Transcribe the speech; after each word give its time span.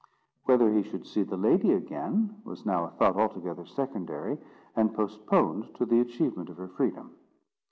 Whether 0.45 0.73
he 0.73 0.81
should 0.81 1.05
see 1.05 1.21
the 1.21 1.37
lady 1.37 1.73
again, 1.73 2.41
was 2.43 2.65
now 2.65 2.85
a 2.85 2.89
thought 2.89 3.15
altogether 3.17 3.67
secondary, 3.67 4.39
and 4.75 4.95
postponed 4.95 5.75
to 5.75 5.85
the 5.85 5.99
achievement 5.99 6.49
of 6.49 6.57
her 6.57 6.69
freedom. 6.69 7.11